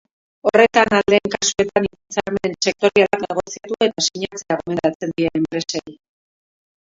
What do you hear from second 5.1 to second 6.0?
die enpresei.